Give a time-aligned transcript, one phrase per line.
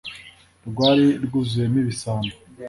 [0.69, 2.33] Rwari rwuzuyemo ibisambo